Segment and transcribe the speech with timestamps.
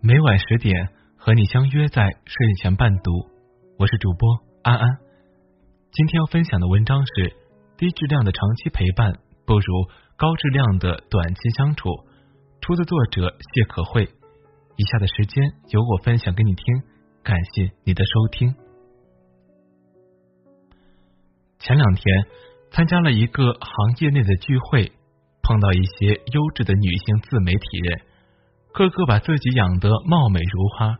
[0.00, 3.10] 每晚十点和你相约在睡前伴读，
[3.78, 4.98] 我是主播安安。
[5.92, 7.36] 今天要分享的文章是：
[7.76, 9.12] 低质量的长期陪伴
[9.46, 11.88] 不如高质量的短期相处，
[12.60, 14.08] 出自作者谢可慧。
[14.76, 16.64] 以下的时间由我分享给你听，
[17.22, 18.54] 感谢你的收听。
[21.58, 22.26] 前两天
[22.72, 24.90] 参加了一个行业内的聚会，
[25.42, 28.02] 碰到一些优质的女性自媒体人。
[28.72, 30.98] 个个把自己养得貌美如花，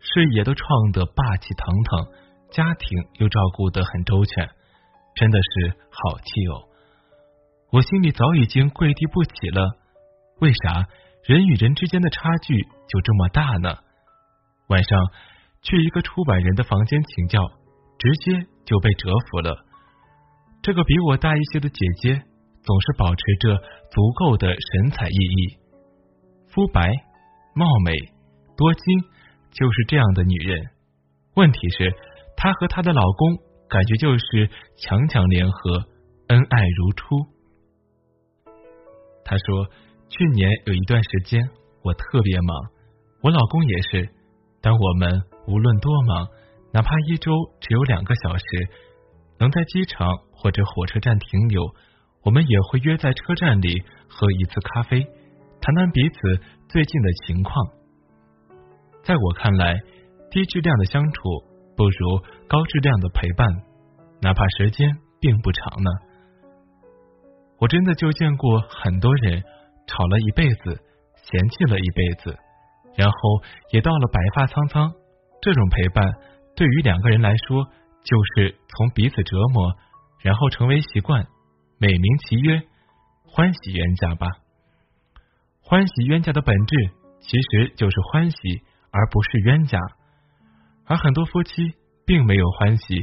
[0.00, 2.06] 事业都创得霸气腾腾，
[2.50, 4.48] 家庭又照顾得很周全，
[5.14, 6.68] 真的是好气哦！
[7.72, 9.62] 我心里早已经跪地不起了。
[10.40, 10.86] 为啥
[11.24, 12.54] 人与人之间的差距
[12.88, 13.78] 就这么大呢？
[14.68, 14.98] 晚上
[15.62, 17.40] 去一个出版人的房间请教，
[17.98, 19.56] 直接就被折服了。
[20.62, 22.22] 这个比我大一些的姐姐，
[22.62, 23.56] 总是保持着
[23.90, 25.58] 足够的神采奕奕。
[26.52, 26.90] 肤白、
[27.56, 27.92] 貌美、
[28.54, 29.00] 多金，
[29.50, 30.68] 就是这样的女人。
[31.36, 31.90] 问题是，
[32.36, 35.88] 她和她的老公感觉就是强强联合，
[36.28, 37.16] 恩爱如初。
[39.24, 39.70] 她说，
[40.10, 41.48] 去年有一段时间
[41.82, 42.56] 我特别忙，
[43.22, 44.10] 我老公也是。
[44.60, 46.28] 但我们无论多忙，
[46.74, 48.44] 哪怕一周只有两个小时，
[49.38, 51.62] 能在机场或者火车站停留，
[52.22, 55.06] 我们也会约在车站里喝一次咖啡。
[55.58, 57.54] 谈谈彼此最近的情况，
[59.04, 59.80] 在我看来，
[60.30, 61.22] 低质量的相处
[61.76, 63.46] 不如高质量的陪伴，
[64.20, 65.90] 哪怕时间并不长呢。
[67.58, 69.42] 我真的就见过很多人
[69.86, 70.82] 吵了一辈子，
[71.22, 72.36] 嫌弃了一辈子，
[72.96, 73.16] 然后
[73.70, 74.92] 也到了白发苍苍。
[75.40, 76.04] 这种陪伴
[76.56, 77.64] 对于两个人来说，
[78.02, 79.76] 就是从彼此折磨，
[80.20, 81.26] 然后成为习惯，
[81.78, 82.60] 美名其曰
[83.24, 84.26] 欢喜冤家吧。
[85.68, 86.76] 欢喜冤家的本质
[87.18, 88.36] 其实就是欢喜，
[88.92, 89.80] 而不是冤家。
[90.84, 91.74] 而很多夫妻
[92.06, 93.00] 并没有欢喜，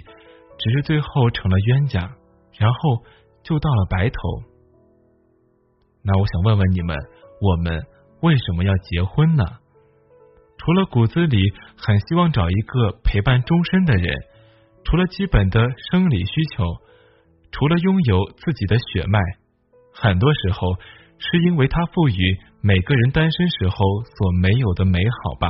[0.57, 2.15] 只是最后成了冤家，
[2.57, 3.03] 然后
[3.43, 4.17] 就到了白头。
[6.05, 6.97] 那我想问问你们，
[7.41, 7.83] 我们
[8.21, 9.43] 为什么要结婚呢？
[10.57, 11.37] 除了骨子里
[11.75, 14.15] 很希望找一个陪伴终身的人，
[14.85, 16.63] 除了基本的生理需求，
[17.51, 19.19] 除了拥有自己的血脉，
[19.93, 20.77] 很多时候。
[21.19, 23.75] 是因为它赋予每个人单身时候
[24.15, 25.49] 所没有的美好吧？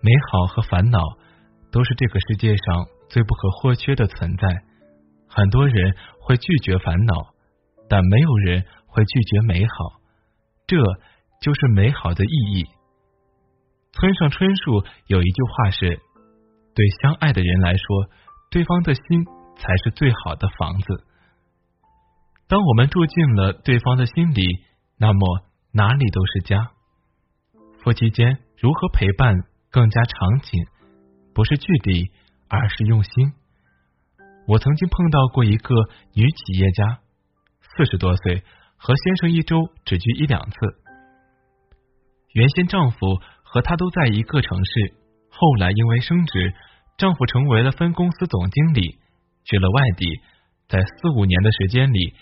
[0.00, 1.00] 美好和烦恼
[1.72, 4.46] 都是这个世界上最不可或缺的存在。
[5.26, 7.34] 很多人会拒绝烦恼，
[7.88, 9.74] 但没有人会拒绝美好。
[10.68, 10.76] 这
[11.40, 12.64] 就是美好的意义。
[13.90, 16.00] 村上春树有一句话是
[16.76, 18.06] ：“对相爱的人来说，
[18.48, 19.02] 对方的心
[19.56, 21.04] 才是最好的房子。”
[22.46, 24.67] 当我们住进了对方的心里，
[25.00, 26.72] 那么哪里都是家。
[27.80, 29.34] 夫妻间如何陪伴
[29.70, 30.66] 更加长情？
[31.32, 32.10] 不是距离，
[32.48, 33.32] 而是用心。
[34.48, 35.74] 我曾经碰到过一个
[36.14, 36.98] 女企业家，
[37.60, 38.42] 四十多岁，
[38.76, 40.56] 和先生一周只聚一两次。
[42.32, 44.94] 原先丈夫和她都在一个城市，
[45.30, 46.52] 后来因为升职，
[46.96, 48.98] 丈夫成为了分公司总经理，
[49.44, 50.06] 去了外地，
[50.66, 52.14] 在四五年的时间里。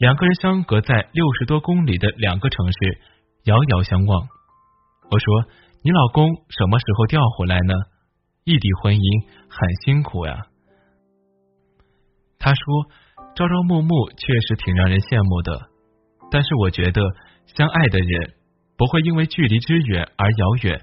[0.00, 2.98] 两个人相隔在六十多公里的两个城市，
[3.44, 4.28] 遥遥相望。
[5.10, 5.44] 我说
[5.84, 7.74] ：“你老公什么时候调回来呢？
[8.44, 10.46] 异地婚姻很辛苦呀。”
[12.40, 12.64] 他说
[13.36, 15.68] ：“朝朝暮暮确实挺让人羡慕的，
[16.30, 17.02] 但是我觉得
[17.54, 18.32] 相爱的人
[18.78, 20.80] 不会因为距离之远而遥远，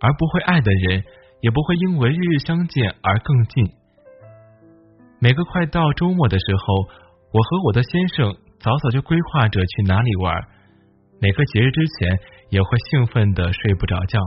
[0.00, 1.02] 而不会爱的人
[1.40, 3.72] 也不会因为日日相见而更近。
[5.18, 6.74] 每个快到周末的时候，
[7.32, 10.36] 我和我的先生。”早早就规划着去哪里玩，
[11.18, 12.18] 每个节日之前
[12.50, 14.18] 也会兴奋的睡不着觉。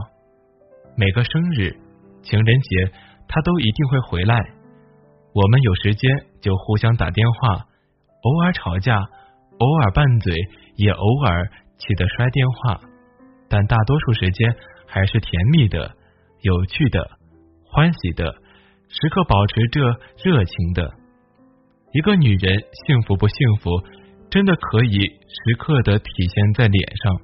[0.96, 1.70] 每个生日、
[2.20, 2.92] 情人节，
[3.28, 4.36] 他都一定会回来。
[5.32, 7.66] 我们有时间就互相打电话，
[8.22, 10.34] 偶尔吵架，偶尔拌嘴，
[10.74, 11.48] 也偶尔
[11.78, 12.80] 气得摔电话。
[13.48, 14.56] 但大多数时间
[14.88, 15.94] 还是甜蜜的、
[16.40, 17.08] 有趣的、
[17.70, 18.32] 欢喜的，
[18.88, 19.80] 时刻保持着
[20.24, 20.92] 热情的。
[21.92, 23.70] 一个女人幸福不幸福？
[24.34, 27.20] 真的可以时刻的体现在脸上，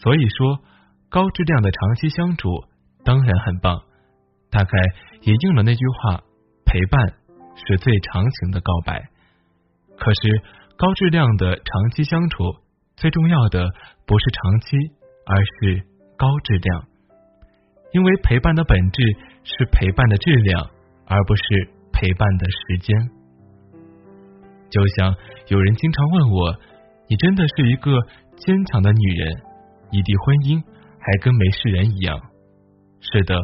[0.00, 0.58] 所以说
[1.08, 2.48] 高质量的长期相处
[3.04, 3.82] 当然很棒，
[4.50, 4.70] 大概
[5.22, 6.24] 也应了那句话：
[6.66, 7.14] 陪伴
[7.54, 9.00] 是最长情的告白。
[9.96, 10.42] 可是
[10.76, 12.42] 高质量的长期相处
[12.96, 13.68] 最重要的
[14.08, 14.76] 不是长期，
[15.24, 16.88] 而是高质量，
[17.92, 19.02] 因为陪伴的本质
[19.44, 20.68] 是陪伴的质量，
[21.06, 21.42] 而不是
[21.92, 23.19] 陪伴的时间。
[24.70, 25.14] 就像
[25.48, 26.56] 有人经常问我，
[27.08, 27.90] 你真的是一个
[28.36, 29.42] 坚强的女人，
[29.90, 30.62] 异地婚姻
[30.98, 32.20] 还跟没事人一样。
[33.00, 33.34] 是的，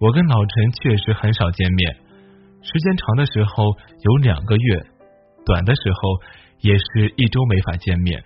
[0.00, 1.96] 我跟老陈确实很少见面，
[2.62, 3.64] 时间长的时候
[4.02, 4.82] 有两个月，
[5.44, 6.20] 短的时候
[6.60, 8.22] 也是一周没法见面。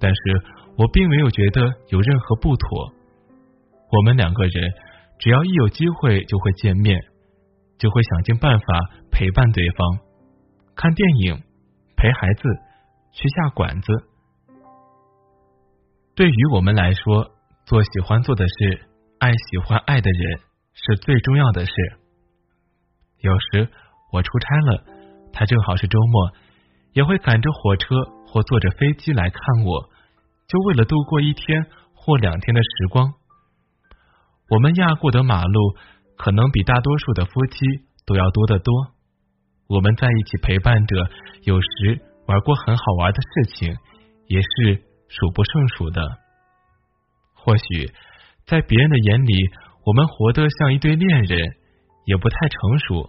[0.00, 0.42] 但是
[0.76, 2.92] 我并没有觉得有任何不妥。
[3.92, 4.72] 我们两个人
[5.18, 6.98] 只要一有机会就会见面，
[7.78, 8.64] 就会想尽办法
[9.10, 9.98] 陪伴对方，
[10.82, 11.40] 看电影，
[11.96, 12.42] 陪孩子，
[13.12, 13.86] 去下馆子。
[16.16, 17.30] 对于我们来说，
[17.64, 18.88] 做喜欢做的事。
[19.20, 20.40] 爱喜欢爱的人
[20.74, 21.72] 是最重要的事。
[23.20, 23.68] 有时
[24.10, 24.84] 我出差了，
[25.32, 26.32] 他正好是周末，
[26.94, 27.94] 也会赶着火车
[28.26, 29.88] 或坐着飞机来看我，
[30.48, 31.64] 就为了度过一天
[31.94, 33.14] 或两天的时光。
[34.48, 35.76] 我们压过的马路
[36.16, 37.60] 可能比大多数的夫妻
[38.04, 38.91] 都要多得多。
[39.72, 40.96] 我们在一起陪伴着，
[41.44, 43.74] 有时玩过很好玩的事情，
[44.26, 46.02] 也是数不胜数的。
[47.34, 47.90] 或许。
[48.44, 49.34] 在别人的眼里，
[49.86, 51.38] 我们活得像一对恋人，
[52.06, 53.08] 也不太成熟。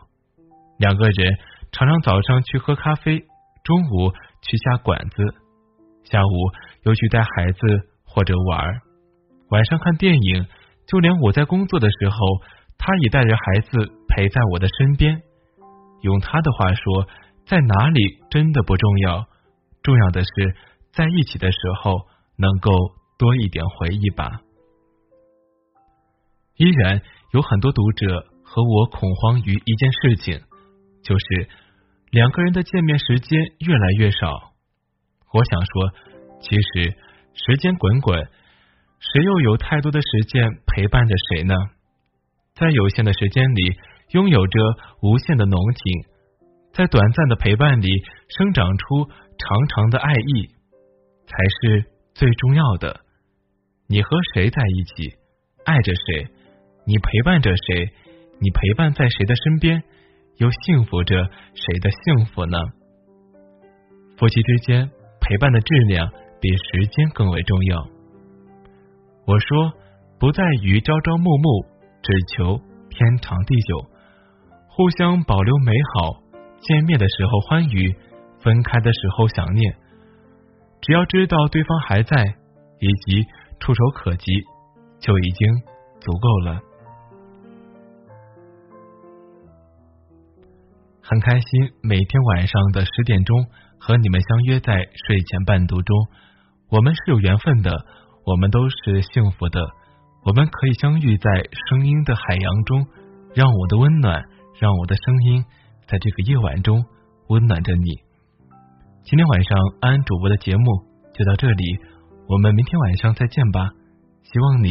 [0.78, 1.36] 两个人
[1.72, 3.20] 常常早上去喝咖啡，
[3.64, 4.12] 中午
[4.44, 5.24] 去下馆子，
[6.04, 6.32] 下午
[6.84, 7.60] 又去带孩子
[8.06, 8.80] 或者玩，
[9.50, 10.46] 晚上看电影。
[10.86, 12.16] 就连我在工作的时候，
[12.78, 15.20] 他也带着孩子陪在我的身边。
[16.04, 17.08] 用他的话说，
[17.46, 19.26] 在哪里真的不重要，
[19.82, 20.56] 重要的是
[20.94, 21.96] 在一起的时候
[22.38, 22.72] 能够
[23.18, 24.42] 多一点回忆吧。
[26.58, 27.02] 依然
[27.32, 30.42] 有很多读者和我恐慌于一件事情，
[31.04, 31.50] 就是
[32.12, 34.54] 两个人的见面时间越来越少。
[35.34, 35.92] 我想说，
[36.42, 36.96] 其实
[37.34, 38.28] 时间滚滚，
[39.00, 41.56] 谁又有太多的时间陪伴着谁呢？
[42.54, 43.76] 在有限的时间里，
[44.14, 44.60] 拥有着
[45.02, 46.10] 无限的浓情，
[46.72, 47.88] 在短暂的陪伴里
[48.30, 49.06] 生长出
[49.38, 50.48] 长长的爱意，
[51.26, 53.02] 才是最重要的。
[53.88, 55.18] 你和谁在一起，
[55.66, 56.28] 爱着谁？
[56.86, 57.92] 你陪伴着谁？
[58.40, 59.82] 你陪伴在谁的身边？
[60.38, 61.16] 又幸福着
[61.54, 62.58] 谁的幸福呢？
[64.18, 67.88] 夫妻之间陪伴的质量比时间更为重要。
[69.26, 69.74] 我说，
[70.20, 71.66] 不在于朝朝暮暮，
[72.04, 73.93] 只求天长地久，
[74.76, 76.24] 互相保留美好。
[76.62, 77.96] 见面的时候欢愉，
[78.40, 79.76] 分开的时候想念。
[80.82, 82.24] 只要知道对方还在，
[82.80, 83.28] 以及
[83.60, 84.32] 触手可及，
[85.00, 85.48] 就已经
[86.00, 86.60] 足够了。
[91.04, 93.46] 很开心，每天晚上的十点钟
[93.78, 94.74] 和你们相约在
[95.06, 95.96] 睡前伴读中。
[96.70, 97.86] 我们是有缘分的，
[98.26, 99.62] 我们都是幸福的。
[100.26, 101.30] 我们可以相遇在
[101.70, 102.88] 声音的海洋中，
[103.36, 104.24] 让我的温暖，
[104.60, 105.44] 让我的声音
[105.88, 106.84] 在这个夜晚中
[107.28, 107.92] 温暖着你。
[109.04, 110.64] 今天晚上安安主播的节目
[111.14, 111.80] 就到这里，
[112.28, 113.70] 我们明天晚上再见吧。
[114.24, 114.70] 希望你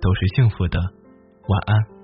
[0.00, 1.95] 都是幸福的，晚安。